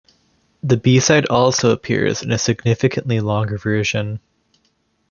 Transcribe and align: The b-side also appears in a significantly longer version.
The 0.63 0.77
b-side 0.77 1.27
also 1.27 1.69
appears 1.69 2.23
in 2.23 2.31
a 2.31 2.39
significantly 2.39 3.19
longer 3.19 3.59
version. 3.59 4.19